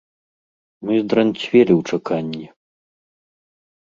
Мы 0.87 0.93
здранцвелі 1.03 1.73
ў 1.79 1.93
чаканні. 1.93 2.47